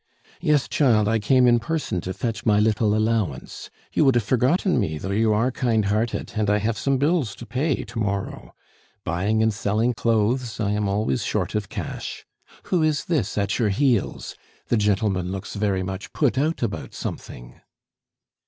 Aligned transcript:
"Yes, 0.39 0.67
child, 0.67 1.07
I 1.07 1.19
came 1.19 1.45
in 1.45 1.59
person 1.59 2.01
to 2.01 2.11
fetch 2.15 2.43
my 2.43 2.59
little 2.59 2.95
allowance. 2.97 3.69
You 3.93 4.03
would 4.03 4.15
have 4.15 4.23
forgotten 4.23 4.79
me, 4.79 4.97
though 4.97 5.11
you 5.11 5.31
are 5.31 5.51
kind 5.51 5.85
hearted, 5.85 6.33
and 6.35 6.49
I 6.49 6.57
have 6.57 6.75
some 6.75 6.97
bills 6.97 7.35
to 7.35 7.45
pay 7.45 7.83
to 7.83 7.99
morrow. 7.99 8.55
Buying 9.03 9.43
and 9.43 9.53
selling 9.53 9.93
clothes, 9.93 10.59
I 10.59 10.71
am 10.71 10.89
always 10.89 11.21
short 11.23 11.53
of 11.53 11.69
cash. 11.69 12.25
Who 12.63 12.81
is 12.81 13.05
this 13.05 13.37
at 13.37 13.59
your 13.59 13.69
heels? 13.69 14.33
The 14.69 14.77
gentleman 14.77 15.31
looks 15.31 15.53
very 15.53 15.83
much 15.83 16.13
put 16.13 16.35
out 16.35 16.63
about 16.63 16.95
something." 16.95 17.61